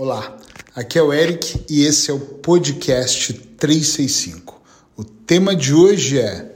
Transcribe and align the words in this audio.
Olá, 0.00 0.38
aqui 0.76 0.96
é 0.96 1.02
o 1.02 1.12
Eric 1.12 1.64
e 1.68 1.82
esse 1.82 2.08
é 2.08 2.14
o 2.14 2.20
podcast 2.20 3.32
365. 3.32 4.62
O 4.96 5.02
tema 5.02 5.56
de 5.56 5.74
hoje 5.74 6.20
é: 6.20 6.54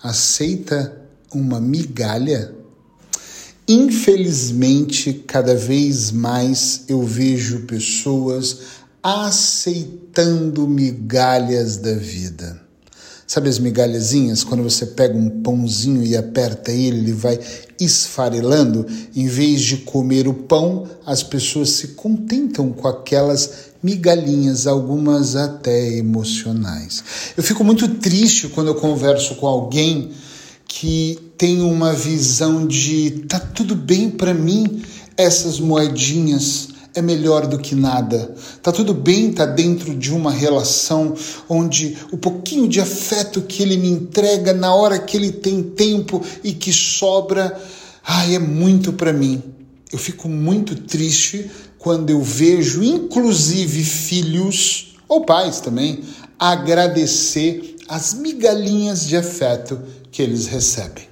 aceita 0.00 1.04
uma 1.34 1.60
migalha? 1.60 2.54
Infelizmente, 3.66 5.12
cada 5.12 5.56
vez 5.56 6.12
mais 6.12 6.84
eu 6.86 7.02
vejo 7.02 7.62
pessoas 7.62 8.60
aceitando 9.02 10.68
migalhas 10.68 11.76
da 11.76 11.94
vida. 11.94 12.63
Sabe 13.26 13.48
as 13.48 13.58
migalhazinhas? 13.58 14.44
Quando 14.44 14.62
você 14.62 14.86
pega 14.86 15.16
um 15.16 15.42
pãozinho 15.42 16.04
e 16.04 16.16
aperta 16.16 16.70
ele, 16.70 16.98
ele 16.98 17.12
vai 17.12 17.38
esfarelando. 17.80 18.86
Em 19.14 19.26
vez 19.26 19.60
de 19.62 19.78
comer 19.78 20.28
o 20.28 20.34
pão, 20.34 20.86
as 21.06 21.22
pessoas 21.22 21.70
se 21.70 21.88
contentam 21.88 22.70
com 22.70 22.86
aquelas 22.86 23.72
migalhinhas, 23.82 24.66
algumas 24.66 25.36
até 25.36 25.96
emocionais. 25.96 27.02
Eu 27.36 27.42
fico 27.42 27.64
muito 27.64 27.88
triste 27.96 28.48
quando 28.48 28.68
eu 28.68 28.74
converso 28.74 29.36
com 29.36 29.46
alguém 29.46 30.10
que 30.66 31.18
tem 31.36 31.62
uma 31.62 31.92
visão 31.92 32.66
de 32.66 33.24
tá 33.28 33.38
tudo 33.38 33.74
bem 33.74 34.10
para 34.10 34.32
mim 34.32 34.82
essas 35.16 35.60
moedinhas 35.60 36.73
é 36.94 37.02
melhor 37.02 37.46
do 37.46 37.58
que 37.58 37.74
nada. 37.74 38.34
Tá 38.62 38.70
tudo 38.70 38.94
bem, 38.94 39.32
tá 39.32 39.44
dentro 39.44 39.94
de 39.94 40.12
uma 40.12 40.30
relação 40.30 41.14
onde 41.48 41.96
o 42.12 42.16
pouquinho 42.16 42.68
de 42.68 42.80
afeto 42.80 43.42
que 43.42 43.62
ele 43.62 43.76
me 43.76 43.88
entrega 43.88 44.52
na 44.52 44.74
hora 44.74 44.98
que 44.98 45.16
ele 45.16 45.32
tem 45.32 45.62
tempo 45.62 46.22
e 46.42 46.52
que 46.52 46.72
sobra, 46.72 47.60
ai, 48.06 48.36
é 48.36 48.38
muito 48.38 48.92
para 48.92 49.12
mim. 49.12 49.42
Eu 49.92 49.98
fico 49.98 50.28
muito 50.28 50.76
triste 50.76 51.50
quando 51.78 52.10
eu 52.10 52.22
vejo, 52.22 52.82
inclusive 52.82 53.82
filhos 53.82 54.96
ou 55.08 55.24
pais 55.24 55.60
também, 55.60 56.02
agradecer 56.38 57.76
as 57.88 58.14
migalhinhas 58.14 59.06
de 59.06 59.16
afeto 59.16 59.80
que 60.10 60.22
eles 60.22 60.46
recebem. 60.46 61.04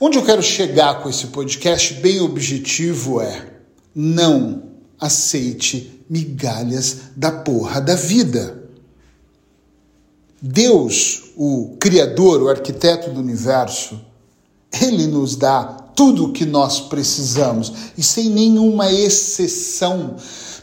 Onde 0.00 0.16
eu 0.16 0.24
quero 0.24 0.42
chegar 0.42 1.02
com 1.02 1.08
esse 1.08 1.26
podcast 1.28 1.94
bem 1.94 2.20
objetivo 2.20 3.20
é 3.20 3.57
não 3.94 4.62
aceite 4.98 6.04
migalhas 6.08 6.98
da 7.16 7.30
porra 7.30 7.80
da 7.80 7.94
vida. 7.94 8.62
Deus, 10.40 11.32
o 11.36 11.76
Criador, 11.80 12.42
o 12.42 12.48
arquiteto 12.48 13.10
do 13.10 13.20
universo, 13.20 14.00
ele 14.72 15.06
nos 15.06 15.36
dá 15.36 15.77
tudo 15.98 16.26
o 16.26 16.32
que 16.32 16.46
nós 16.46 16.78
precisamos 16.78 17.72
e 17.98 18.04
sem 18.04 18.30
nenhuma 18.30 18.92
exceção 18.92 20.14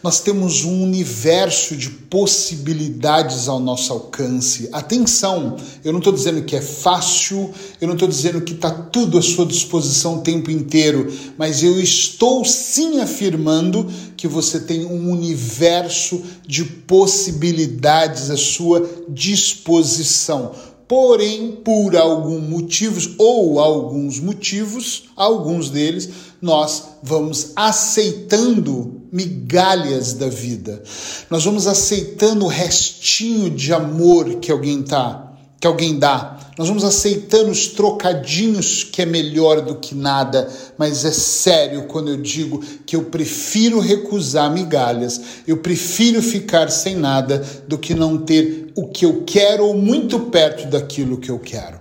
nós 0.02 0.22
temos 0.22 0.64
um 0.64 0.82
universo 0.82 1.76
de 1.76 1.90
possibilidades 1.90 3.50
ao 3.50 3.60
nosso 3.60 3.92
alcance. 3.92 4.70
Atenção, 4.72 5.58
eu 5.84 5.92
não 5.92 6.00
estou 6.00 6.14
dizendo 6.14 6.44
que 6.44 6.56
é 6.56 6.62
fácil, 6.62 7.52
eu 7.82 7.88
não 7.88 7.96
estou 7.96 8.08
dizendo 8.08 8.40
que 8.42 8.54
está 8.54 8.72
tudo 8.72 9.18
à 9.18 9.22
sua 9.22 9.46
disposição 9.46 10.20
o 10.20 10.22
tempo 10.22 10.50
inteiro, 10.50 11.12
mas 11.38 11.64
eu 11.64 11.82
estou 11.82 12.46
sim 12.46 13.02
afirmando 13.02 13.92
que 14.16 14.30
você 14.30 14.62
tem 14.62 14.86
um 14.86 15.12
universo 15.12 16.22
de 16.48 16.64
possibilidades 16.64 18.30
à 18.30 18.38
sua 18.38 18.88
disposição 19.10 20.54
porém, 20.88 21.52
por 21.64 21.96
algum 21.96 22.40
motivos 22.40 23.12
ou 23.18 23.60
alguns 23.60 24.20
motivos, 24.20 25.06
alguns 25.16 25.70
deles, 25.70 26.10
nós 26.42 26.84
vamos 27.02 27.52
aceitando 27.56 29.02
migalhas 29.12 30.14
da 30.14 30.28
vida. 30.28 30.84
Nós 31.30 31.44
vamos 31.44 31.68
aceitando 31.68 32.46
o 32.46 32.50
restinho 32.50 33.50
de 33.50 33.74
amor 33.74 34.36
que 34.36 34.52
alguém 34.52 34.84
tá, 34.84 35.34
que 35.60 35.66
alguém 35.66 35.98
dá. 35.98 36.35
Nós 36.58 36.70
vamos 36.70 36.86
aceitando 36.86 37.52
os 37.52 37.68
trocadinhos 37.68 38.84
que 38.84 39.02
é 39.02 39.06
melhor 39.06 39.62
do 39.62 39.76
que 39.76 39.94
nada, 39.94 40.48
mas 40.78 41.04
é 41.04 41.12
sério 41.12 41.84
quando 41.88 42.10
eu 42.10 42.18
digo 42.18 42.64
que 42.86 42.96
eu 42.96 43.06
prefiro 43.06 43.80
recusar 43.80 44.52
migalhas, 44.54 45.20
eu 45.46 45.58
prefiro 45.58 46.22
ficar 46.22 46.70
sem 46.70 46.96
nada 46.96 47.46
do 47.68 47.78
que 47.78 47.94
não 47.94 48.18
ter 48.18 48.72
o 48.74 48.88
que 48.88 49.06
eu 49.06 49.24
quero 49.26 49.66
ou 49.66 49.78
muito 49.78 50.18
perto 50.20 50.68
daquilo 50.68 51.18
que 51.18 51.30
eu 51.30 51.40
quero. 51.40 51.80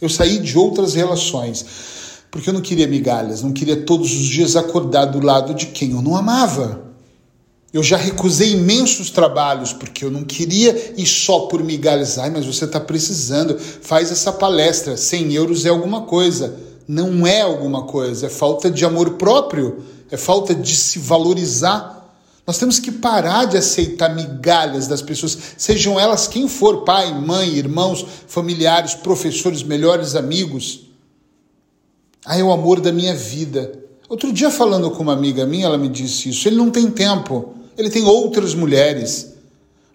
Eu 0.00 0.08
saí 0.08 0.38
de 0.38 0.56
outras 0.56 0.94
relações 0.94 1.64
porque 2.30 2.50
eu 2.50 2.54
não 2.54 2.60
queria 2.60 2.86
migalhas, 2.86 3.42
não 3.42 3.52
queria 3.52 3.76
todos 3.76 4.12
os 4.12 4.26
dias 4.26 4.56
acordar 4.56 5.06
do 5.06 5.24
lado 5.24 5.54
de 5.54 5.66
quem 5.66 5.92
eu 5.92 6.02
não 6.02 6.14
amava. 6.14 6.85
Eu 7.72 7.82
já 7.82 7.96
recusei 7.96 8.52
imensos 8.52 9.10
trabalhos 9.10 9.72
porque 9.72 10.04
eu 10.04 10.10
não 10.10 10.24
queria 10.24 10.94
ir 10.96 11.06
só 11.06 11.40
por 11.40 11.62
migalhas. 11.62 12.18
Ai, 12.18 12.30
mas 12.30 12.46
você 12.46 12.64
está 12.64 12.80
precisando, 12.80 13.58
faz 13.58 14.10
essa 14.10 14.32
palestra. 14.32 14.96
100 14.96 15.32
euros 15.34 15.66
é 15.66 15.68
alguma 15.68 16.02
coisa. 16.02 16.56
Não 16.88 17.26
é 17.26 17.40
alguma 17.40 17.82
coisa, 17.82 18.26
é 18.26 18.30
falta 18.30 18.70
de 18.70 18.84
amor 18.84 19.14
próprio, 19.14 19.82
é 20.10 20.16
falta 20.16 20.54
de 20.54 20.76
se 20.76 21.00
valorizar. 21.00 21.96
Nós 22.46 22.58
temos 22.58 22.78
que 22.78 22.92
parar 22.92 23.46
de 23.46 23.56
aceitar 23.56 24.14
migalhas 24.14 24.86
das 24.86 25.02
pessoas, 25.02 25.36
sejam 25.56 25.98
elas 25.98 26.28
quem 26.28 26.46
for 26.46 26.84
pai, 26.84 27.12
mãe, 27.12 27.48
irmãos, 27.56 28.06
familiares, 28.28 28.94
professores, 28.94 29.64
melhores 29.64 30.14
amigos. 30.14 30.86
Ah, 32.24 32.38
é 32.38 32.42
o 32.42 32.52
amor 32.52 32.80
da 32.80 32.92
minha 32.92 33.16
vida. 33.16 33.85
Outro 34.08 34.32
dia, 34.32 34.50
falando 34.50 34.90
com 34.90 35.02
uma 35.02 35.12
amiga 35.12 35.44
minha, 35.44 35.66
ela 35.66 35.78
me 35.78 35.88
disse 35.88 36.28
isso. 36.28 36.46
Ele 36.46 36.56
não 36.56 36.70
tem 36.70 36.90
tempo, 36.90 37.54
ele 37.76 37.90
tem 37.90 38.04
outras 38.04 38.54
mulheres. 38.54 39.34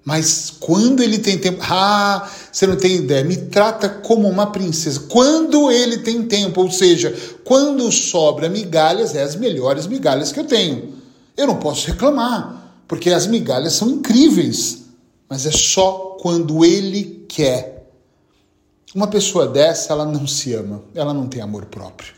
Mas 0.04 0.52
quando 0.60 1.02
ele 1.02 1.20
tem 1.20 1.38
tempo, 1.38 1.62
ah, 1.62 2.30
você 2.52 2.66
não 2.66 2.76
tem 2.76 2.96
ideia, 2.96 3.24
me 3.24 3.38
trata 3.38 3.88
como 3.88 4.28
uma 4.28 4.48
princesa. 4.48 5.02
Quando 5.08 5.72
ele 5.72 6.00
tem 6.00 6.24
tempo, 6.24 6.62
ou 6.62 6.72
seja, 6.72 7.16
quando 7.46 7.90
sobra 7.92 8.50
migalhas, 8.50 9.16
é 9.16 9.22
as 9.22 9.36
melhores 9.36 9.86
migalhas 9.86 10.32
que 10.32 10.40
eu 10.40 10.46
tenho. 10.46 10.96
Eu 11.38 11.48
não 11.48 11.58
posso 11.58 11.88
reclamar, 11.88 12.74
porque 12.88 13.12
as 13.12 13.28
migalhas 13.28 13.74
são 13.74 13.90
incríveis, 13.90 14.86
mas 15.30 15.46
é 15.46 15.52
só 15.52 16.18
quando 16.20 16.66
ele 16.66 17.26
quer. 17.30 17.88
Uma 18.94 19.08
pessoa 19.08 19.48
dessa, 19.48 19.94
ela 19.94 20.06
não 20.06 20.28
se 20.28 20.54
ama, 20.54 20.84
ela 20.94 21.14
não 21.14 21.28
tem 21.28 21.42
amor 21.42 21.66
próprio. 21.66 22.12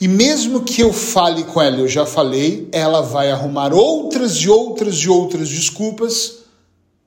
E 0.00 0.08
mesmo 0.08 0.62
que 0.62 0.80
eu 0.80 0.92
fale 0.92 1.44
com 1.44 1.60
ela, 1.60 1.76
eu 1.76 1.88
já 1.88 2.06
falei, 2.06 2.68
ela 2.72 3.02
vai 3.02 3.30
arrumar 3.30 3.74
outras 3.74 4.36
e 4.36 4.48
outras 4.48 4.96
e 4.96 5.08
outras 5.08 5.48
desculpas 5.48 6.38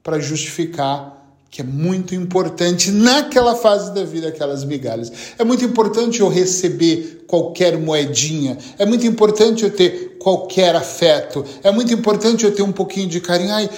para 0.03 0.19
justificar 0.19 1.13
que 1.53 1.61
é 1.61 1.63
muito 1.63 2.15
importante 2.15 2.89
naquela 2.89 3.53
fase 3.55 3.93
da 3.93 4.03
vida 4.03 4.27
aquelas 4.27 4.63
migalhas. 4.63 5.11
É 5.37 5.43
muito 5.43 5.63
importante 5.63 6.19
eu 6.19 6.27
receber 6.27 7.25
qualquer 7.27 7.77
moedinha, 7.77 8.57
é 8.79 8.87
muito 8.87 9.05
importante 9.05 9.63
eu 9.63 9.69
ter 9.69 10.17
qualquer 10.19 10.75
afeto, 10.75 11.45
é 11.63 11.71
muito 11.71 11.93
importante 11.93 12.43
eu 12.43 12.55
ter 12.55 12.63
um 12.63 12.71
pouquinho 12.71 13.07
de 13.07 13.21
carinho. 13.21 13.53
Ai, 13.53 13.69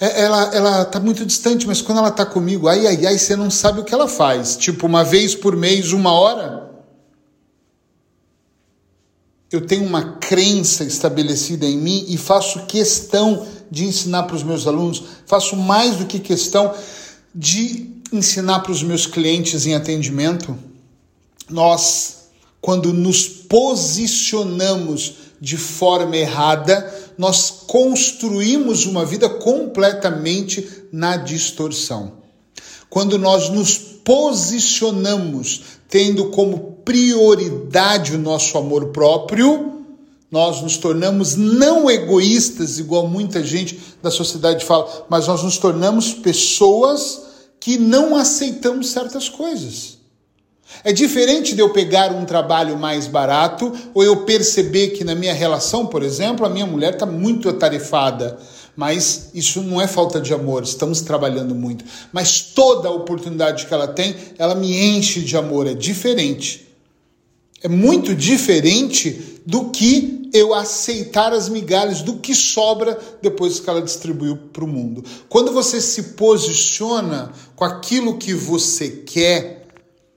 é, 0.00 0.22
ela, 0.22 0.54
ela 0.54 0.84
tá 0.84 1.00
muito 1.00 1.26
distante, 1.26 1.66
mas 1.66 1.82
quando 1.82 1.98
ela 1.98 2.12
tá 2.12 2.24
comigo, 2.24 2.68
ai, 2.68 2.86
ai, 2.86 3.04
ai, 3.04 3.18
você 3.18 3.34
não 3.34 3.50
sabe 3.50 3.80
o 3.80 3.84
que 3.84 3.92
ela 3.92 4.06
faz. 4.06 4.56
Tipo, 4.56 4.86
uma 4.86 5.02
vez 5.02 5.34
por 5.34 5.56
mês, 5.56 5.92
uma 5.92 6.12
hora. 6.12 6.63
Eu 9.54 9.60
tenho 9.60 9.86
uma 9.86 10.14
crença 10.14 10.82
estabelecida 10.82 11.64
em 11.64 11.78
mim 11.78 12.06
e 12.08 12.16
faço 12.16 12.66
questão 12.66 13.46
de 13.70 13.84
ensinar 13.84 14.24
para 14.24 14.34
os 14.34 14.42
meus 14.42 14.66
alunos, 14.66 15.04
faço 15.26 15.54
mais 15.54 15.94
do 15.94 16.06
que 16.06 16.18
questão 16.18 16.74
de 17.32 17.88
ensinar 18.12 18.58
para 18.60 18.72
os 18.72 18.82
meus 18.82 19.06
clientes 19.06 19.64
em 19.64 19.76
atendimento. 19.76 20.58
Nós, 21.48 22.30
quando 22.60 22.92
nos 22.92 23.28
posicionamos 23.28 25.14
de 25.40 25.56
forma 25.56 26.16
errada, 26.16 26.92
nós 27.16 27.48
construímos 27.64 28.86
uma 28.86 29.06
vida 29.06 29.28
completamente 29.28 30.68
na 30.90 31.16
distorção. 31.16 32.23
Quando 32.94 33.18
nós 33.18 33.48
nos 33.50 33.76
posicionamos 33.76 35.62
tendo 35.88 36.26
como 36.26 36.78
prioridade 36.84 38.14
o 38.14 38.18
nosso 38.18 38.56
amor 38.56 38.90
próprio, 38.90 39.82
nós 40.30 40.62
nos 40.62 40.76
tornamos 40.76 41.34
não 41.34 41.90
egoístas, 41.90 42.78
igual 42.78 43.08
muita 43.08 43.42
gente 43.42 43.80
da 44.00 44.12
sociedade 44.12 44.64
fala, 44.64 45.06
mas 45.08 45.26
nós 45.26 45.42
nos 45.42 45.58
tornamos 45.58 46.12
pessoas 46.12 47.22
que 47.58 47.76
não 47.76 48.14
aceitamos 48.14 48.90
certas 48.90 49.28
coisas. 49.28 49.98
É 50.84 50.92
diferente 50.92 51.52
de 51.52 51.60
eu 51.60 51.70
pegar 51.70 52.12
um 52.12 52.24
trabalho 52.24 52.78
mais 52.78 53.08
barato 53.08 53.72
ou 53.92 54.04
eu 54.04 54.24
perceber 54.24 54.90
que 54.90 55.02
na 55.02 55.16
minha 55.16 55.34
relação, 55.34 55.84
por 55.84 56.04
exemplo, 56.04 56.46
a 56.46 56.48
minha 56.48 56.66
mulher 56.66 56.94
está 56.94 57.06
muito 57.06 57.48
atarefada. 57.48 58.38
Mas 58.76 59.30
isso 59.34 59.62
não 59.62 59.80
é 59.80 59.86
falta 59.86 60.20
de 60.20 60.34
amor, 60.34 60.64
estamos 60.64 61.00
trabalhando 61.00 61.54
muito. 61.54 61.84
Mas 62.12 62.40
toda 62.40 62.90
oportunidade 62.90 63.66
que 63.66 63.74
ela 63.74 63.88
tem, 63.88 64.14
ela 64.38 64.54
me 64.54 64.76
enche 64.76 65.20
de 65.20 65.36
amor, 65.36 65.66
é 65.66 65.74
diferente. 65.74 66.66
É 67.62 67.68
muito 67.68 68.14
diferente 68.14 69.40
do 69.46 69.70
que 69.70 70.28
eu 70.34 70.52
aceitar 70.52 71.32
as 71.32 71.48
migalhas 71.48 72.02
do 72.02 72.16
que 72.16 72.34
sobra 72.34 72.98
depois 73.22 73.60
que 73.60 73.70
ela 73.70 73.80
distribuiu 73.80 74.36
para 74.52 74.64
o 74.64 74.68
mundo. 74.68 75.04
Quando 75.28 75.52
você 75.52 75.80
se 75.80 76.02
posiciona 76.14 77.32
com 77.54 77.64
aquilo 77.64 78.18
que 78.18 78.34
você 78.34 78.88
quer 78.90 79.68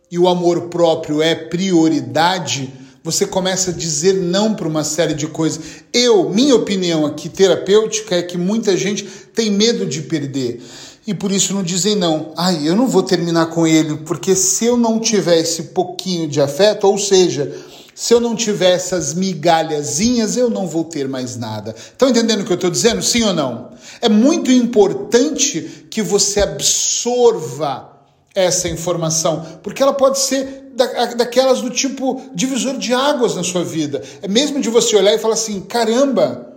e 0.10 0.18
o 0.18 0.28
amor 0.28 0.70
próprio 0.70 1.22
é 1.22 1.36
prioridade, 1.36 2.74
você 3.08 3.26
começa 3.26 3.72
a 3.72 3.74
dizer 3.74 4.16
não 4.16 4.54
para 4.54 4.68
uma 4.68 4.84
série 4.84 5.14
de 5.14 5.28
coisas. 5.28 5.62
Eu, 5.94 6.30
minha 6.30 6.54
opinião 6.54 7.06
aqui 7.06 7.30
terapêutica 7.30 8.18
é 8.18 8.22
que 8.22 8.38
muita 8.38 8.76
gente 8.76 9.06
tem 9.34 9.50
medo 9.50 9.86
de 9.86 10.02
perder 10.02 10.62
e 11.08 11.14
por 11.14 11.32
isso 11.32 11.54
não 11.54 11.64
dizem 11.64 11.96
não. 11.96 12.34
Ai, 12.36 12.68
eu 12.68 12.76
não 12.76 12.86
vou 12.86 13.02
terminar 13.02 13.46
com 13.46 13.66
ele, 13.66 14.00
porque 14.00 14.36
se 14.36 14.66
eu 14.66 14.76
não 14.76 15.00
tiver 15.00 15.38
esse 15.40 15.64
pouquinho 15.64 16.28
de 16.28 16.42
afeto, 16.42 16.86
ou 16.86 16.98
seja, 16.98 17.50
se 17.96 18.14
eu 18.14 18.20
não 18.20 18.36
tiver 18.36 18.72
essas 18.72 19.14
migalhazinhas, 19.14 20.36
eu 20.36 20.50
não 20.50 20.68
vou 20.68 20.84
ter 20.84 21.08
mais 21.08 21.38
nada. 21.38 21.74
Estão 21.78 22.10
entendendo 22.10 22.42
o 22.42 22.46
que 22.46 22.52
eu 22.52 22.56
estou 22.56 22.70
dizendo? 22.70 23.02
Sim 23.02 23.24
ou 23.24 23.34
não? 23.34 23.70
É 24.02 24.10
muito 24.10 24.52
importante 24.52 25.88
que 25.90 26.02
você 26.02 26.42
absorva 26.42 27.97
essa 28.46 28.70
informação, 28.70 29.46
porque 29.64 29.82
ela 29.82 29.94
pode 29.94 30.20
ser 30.20 30.72
da, 30.76 31.06
daquelas 31.16 31.62
do 31.62 31.70
tipo 31.70 32.22
divisor 32.34 32.78
de 32.78 32.94
águas 32.94 33.36
na 33.36 33.44
sua 33.44 33.64
vida. 33.64 34.02
É 34.22 34.28
mesmo 34.28 34.62
de 34.62 34.70
você 34.70 34.96
olhar 34.96 35.14
e 35.14 35.18
falar 35.18 35.34
assim: 35.34 35.62
caramba, 35.62 36.48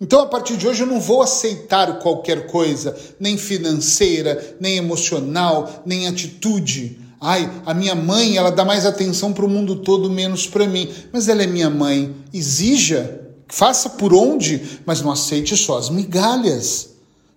então, 0.00 0.20
a 0.20 0.26
partir 0.26 0.56
de 0.56 0.66
hoje, 0.66 0.82
eu 0.82 0.86
não 0.86 1.00
vou 1.00 1.22
aceitar 1.22 1.98
qualquer 1.98 2.46
coisa, 2.46 2.96
nem 3.20 3.38
financeira, 3.38 4.56
nem 4.60 4.76
emocional, 4.76 5.82
nem 5.86 6.08
atitude. 6.08 6.98
Ai, 7.20 7.50
a 7.64 7.72
minha 7.72 7.94
mãe, 7.94 8.36
ela 8.36 8.50
dá 8.50 8.64
mais 8.64 8.84
atenção 8.84 9.32
para 9.32 9.44
o 9.44 9.48
mundo 9.48 9.76
todo, 9.76 10.10
menos 10.10 10.46
para 10.46 10.66
mim. 10.66 10.90
Mas 11.12 11.28
ela 11.28 11.42
é 11.42 11.46
minha 11.46 11.70
mãe. 11.70 12.14
Exija, 12.32 13.20
faça 13.48 13.90
por 13.90 14.12
onde, 14.12 14.80
mas 14.84 15.00
não 15.00 15.10
aceite 15.10 15.56
só 15.56 15.78
as 15.78 15.88
migalhas. 15.88 16.90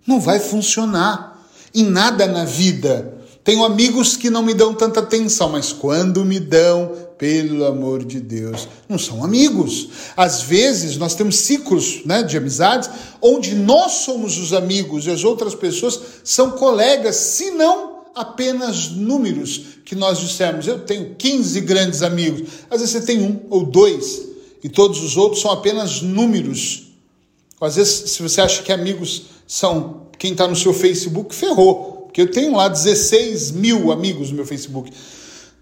Não 0.06 0.20
vai 0.20 0.40
funcionar. 0.40 1.38
Em 1.74 1.84
nada 1.84 2.26
na 2.26 2.44
vida. 2.44 3.17
Tenho 3.48 3.64
amigos 3.64 4.14
que 4.14 4.28
não 4.28 4.42
me 4.42 4.52
dão 4.52 4.74
tanta 4.74 5.00
atenção, 5.00 5.48
mas 5.48 5.72
quando 5.72 6.22
me 6.22 6.38
dão, 6.38 6.92
pelo 7.16 7.64
amor 7.64 8.04
de 8.04 8.20
Deus, 8.20 8.68
não 8.86 8.98
são 8.98 9.24
amigos. 9.24 9.88
Às 10.14 10.42
vezes 10.42 10.98
nós 10.98 11.14
temos 11.14 11.36
ciclos 11.36 12.02
né, 12.04 12.22
de 12.22 12.36
amizades 12.36 12.90
onde 13.22 13.54
nós 13.54 14.04
somos 14.04 14.36
os 14.36 14.52
amigos 14.52 15.06
e 15.06 15.10
as 15.10 15.24
outras 15.24 15.54
pessoas 15.54 15.98
são 16.22 16.50
colegas, 16.50 17.16
se 17.16 17.52
não 17.52 18.02
apenas 18.14 18.90
números 18.90 19.62
que 19.82 19.94
nós 19.94 20.18
dissemos. 20.18 20.66
Eu 20.66 20.80
tenho 20.80 21.14
15 21.14 21.58
grandes 21.62 22.02
amigos. 22.02 22.50
Às 22.68 22.82
vezes 22.82 22.90
você 22.90 23.00
tem 23.00 23.22
um 23.22 23.46
ou 23.48 23.64
dois 23.64 24.28
e 24.62 24.68
todos 24.68 25.02
os 25.02 25.16
outros 25.16 25.40
são 25.40 25.50
apenas 25.50 26.02
números. 26.02 26.88
Às 27.58 27.76
vezes, 27.76 28.10
se 28.10 28.22
você 28.22 28.42
acha 28.42 28.62
que 28.62 28.70
amigos 28.70 29.22
são 29.46 30.02
quem 30.18 30.32
está 30.32 30.46
no 30.46 30.54
seu 30.54 30.74
Facebook, 30.74 31.34
ferrou. 31.34 31.97
Porque 32.08 32.22
eu 32.22 32.30
tenho 32.30 32.56
lá 32.56 32.68
16 32.68 33.50
mil 33.52 33.92
amigos 33.92 34.30
no 34.30 34.36
meu 34.36 34.46
Facebook. 34.46 34.90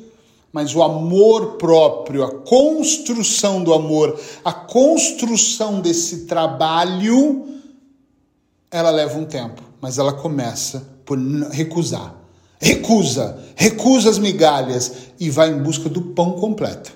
Mas 0.53 0.73
o 0.73 0.81
amor 0.81 1.57
próprio, 1.57 2.23
a 2.23 2.31
construção 2.31 3.61
do 3.61 3.73
amor, 3.73 4.17
a 4.45 4.53
construção 4.53 5.81
desse 5.81 6.19
trabalho, 6.19 7.45
ela 8.71 8.89
leva 8.89 9.19
um 9.19 9.25
tempo, 9.25 9.61
mas 9.81 9.97
ela 9.97 10.13
começa 10.13 10.87
por 11.05 11.19
recusar. 11.51 12.15
Recusa, 12.59 13.37
recusa 13.55 14.09
as 14.09 14.17
migalhas 14.17 14.91
e 15.19 15.29
vai 15.29 15.51
em 15.51 15.61
busca 15.61 15.87
do 15.89 16.01
pão 16.01 16.31
completo. 16.31 16.91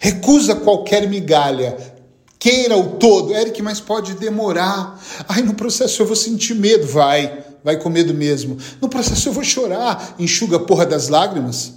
Recusa 0.00 0.56
qualquer 0.56 1.08
migalha, 1.08 1.97
Queira 2.38 2.76
o 2.76 2.96
todo. 2.96 3.34
Eric, 3.34 3.60
mas 3.62 3.80
pode 3.80 4.14
demorar. 4.14 5.02
Ai, 5.28 5.42
no 5.42 5.54
processo 5.54 6.02
eu 6.02 6.06
vou 6.06 6.16
sentir 6.16 6.54
medo. 6.54 6.86
Vai, 6.86 7.44
vai 7.64 7.76
com 7.76 7.88
medo 7.88 8.14
mesmo. 8.14 8.56
No 8.80 8.88
processo 8.88 9.28
eu 9.28 9.32
vou 9.32 9.42
chorar. 9.42 10.14
Enxuga 10.18 10.56
a 10.56 10.60
porra 10.60 10.86
das 10.86 11.08
lágrimas. 11.08 11.72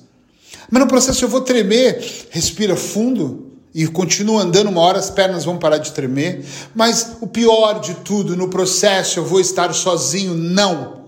Mas 0.69 0.81
no 0.81 0.87
processo 0.87 1.25
eu 1.25 1.29
vou 1.29 1.41
tremer. 1.41 2.27
Respira 2.29 2.75
fundo 2.75 3.51
e 3.73 3.87
continua 3.87 4.43
andando. 4.43 4.69
Uma 4.69 4.81
hora 4.81 4.99
as 4.99 5.09
pernas 5.09 5.43
vão 5.43 5.57
parar 5.57 5.79
de 5.79 5.91
tremer. 5.91 6.45
Mas 6.75 7.17
o 7.21 7.27
pior 7.27 7.79
de 7.79 7.95
tudo, 7.95 8.37
no 8.37 8.47
processo 8.47 9.19
eu 9.19 9.25
vou 9.25 9.39
estar 9.39 9.73
sozinho. 9.73 10.35
Não. 10.35 11.01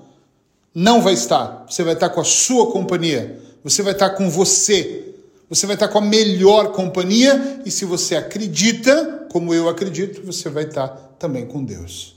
Não 0.73 1.00
vai 1.00 1.13
estar. 1.13 1.65
Você 1.69 1.83
vai 1.83 1.94
estar 1.94 2.09
com 2.09 2.21
a 2.21 2.25
sua 2.25 2.71
companhia. 2.71 3.39
Você 3.63 3.83
vai 3.83 3.94
estar 3.94 4.09
com 4.11 4.29
você. 4.29 5.13
Você 5.50 5.67
vai 5.67 5.75
estar 5.75 5.88
com 5.88 6.00
a 6.00 6.01
melhor 6.01 6.71
companhia 6.71 7.61
e 7.63 7.69
se 7.69 7.85
você 7.85 8.15
acredita, 8.15 9.23
como 9.33 9.51
eu 9.51 9.68
acredito, 9.68 10.24
você 10.24 10.47
vai 10.47 10.65
estar 10.65 10.89
também 11.18 11.47
com 11.47 11.63
Deus. 11.63 12.15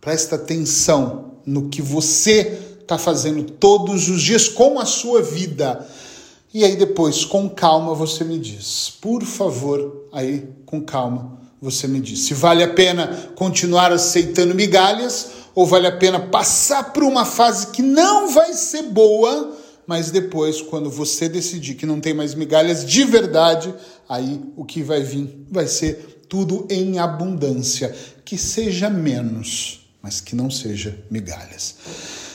Presta 0.00 0.34
atenção 0.34 1.36
no 1.46 1.68
que 1.68 1.80
você 1.80 2.40
está 2.80 2.98
fazendo 2.98 3.44
todos 3.44 4.08
os 4.08 4.20
dias 4.20 4.48
com 4.48 4.80
a 4.80 4.84
sua 4.84 5.22
vida. 5.22 5.88
E 6.52 6.64
aí 6.64 6.74
depois, 6.74 7.24
com 7.24 7.48
calma, 7.48 7.94
você 7.94 8.24
me 8.24 8.40
diz. 8.40 8.92
Por 9.00 9.22
favor, 9.22 10.08
aí 10.12 10.48
com 10.66 10.82
calma, 10.82 11.38
você 11.62 11.86
me 11.86 12.00
diz. 12.00 12.22
Se 12.22 12.34
vale 12.34 12.64
a 12.64 12.74
pena 12.74 13.30
continuar 13.36 13.92
aceitando 13.92 14.52
migalhas 14.52 15.30
ou 15.54 15.64
vale 15.64 15.86
a 15.86 15.96
pena 15.96 16.18
passar 16.18 16.92
por 16.92 17.04
uma 17.04 17.24
fase 17.24 17.68
que 17.68 17.82
não 17.82 18.32
vai 18.32 18.52
ser 18.52 18.82
boa 18.82 19.56
mas 19.90 20.12
depois, 20.12 20.62
quando 20.62 20.88
você 20.88 21.28
decidir 21.28 21.74
que 21.74 21.84
não 21.84 22.00
tem 22.00 22.14
mais 22.14 22.32
migalhas 22.32 22.86
de 22.86 23.02
verdade, 23.02 23.74
aí 24.08 24.40
o 24.56 24.64
que 24.64 24.84
vai 24.84 25.02
vir 25.02 25.44
vai 25.50 25.66
ser 25.66 26.22
tudo 26.28 26.64
em 26.70 27.00
abundância. 27.00 27.92
Que 28.24 28.38
seja 28.38 28.88
menos, 28.88 29.90
mas 30.00 30.20
que 30.20 30.36
não 30.36 30.48
seja 30.48 30.96
migalhas. 31.10 31.74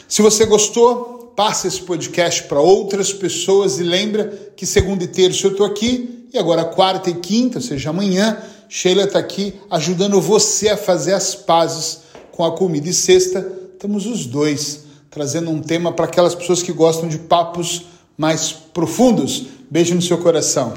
Se 0.05 0.21
você 0.21 0.45
gostou, 0.45 1.31
passe 1.33 1.69
esse 1.69 1.79
podcast 1.81 2.43
para 2.43 2.59
outras 2.59 3.13
pessoas 3.13 3.79
e 3.79 3.83
lembra 3.83 4.51
que 4.53 4.65
segunda 4.65 5.05
e 5.05 5.07
terça 5.07 5.47
eu 5.47 5.51
estou 5.51 5.65
aqui 5.65 6.27
e 6.33 6.37
agora 6.37 6.65
quarta 6.65 7.09
e 7.09 7.13
quinta, 7.13 7.59
ou 7.59 7.63
seja, 7.63 7.89
amanhã, 7.89 8.37
Sheila 8.67 9.03
está 9.03 9.19
aqui 9.19 9.53
ajudando 9.69 10.19
você 10.19 10.67
a 10.67 10.75
fazer 10.75 11.13
as 11.13 11.33
pazes 11.35 11.99
com 12.33 12.43
a 12.43 12.51
comida 12.51 12.89
e 12.89 12.93
sexta. 12.93 13.49
Estamos 13.73 14.05
os 14.05 14.25
dois 14.25 14.83
trazendo 15.15 15.49
um 15.49 15.61
tema 15.61 15.93
para 15.93 16.03
aquelas 16.03 16.35
pessoas 16.35 16.61
que 16.61 16.73
gostam 16.73 17.07
de 17.07 17.17
papos 17.17 17.85
mais 18.17 18.51
profundos. 18.51 19.45
Beijo 19.71 19.95
no 19.95 20.01
seu 20.01 20.17
coração. 20.17 20.73